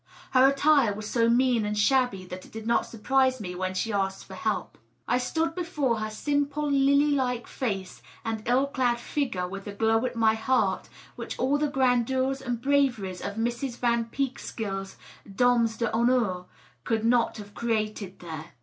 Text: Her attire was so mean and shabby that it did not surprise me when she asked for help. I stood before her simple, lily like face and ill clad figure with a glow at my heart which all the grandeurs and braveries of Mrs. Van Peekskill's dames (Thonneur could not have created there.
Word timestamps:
Her 0.31 0.47
attire 0.49 0.95
was 0.95 1.07
so 1.07 1.29
mean 1.29 1.63
and 1.63 1.77
shabby 1.77 2.25
that 2.25 2.43
it 2.43 2.51
did 2.51 2.65
not 2.65 2.87
surprise 2.87 3.39
me 3.39 3.53
when 3.53 3.75
she 3.75 3.93
asked 3.93 4.25
for 4.25 4.33
help. 4.33 4.79
I 5.07 5.19
stood 5.19 5.53
before 5.53 5.99
her 5.99 6.09
simple, 6.09 6.63
lily 6.71 7.11
like 7.11 7.45
face 7.45 8.01
and 8.25 8.41
ill 8.47 8.65
clad 8.65 8.99
figure 8.99 9.47
with 9.47 9.67
a 9.67 9.73
glow 9.73 10.03
at 10.07 10.15
my 10.15 10.33
heart 10.33 10.89
which 11.15 11.37
all 11.37 11.59
the 11.59 11.67
grandeurs 11.67 12.41
and 12.41 12.59
braveries 12.59 13.21
of 13.21 13.35
Mrs. 13.35 13.77
Van 13.77 14.05
Peekskill's 14.05 14.97
dames 15.25 15.75
(Thonneur 15.77 16.45
could 16.83 17.05
not 17.05 17.37
have 17.37 17.53
created 17.53 18.21
there. 18.21 18.53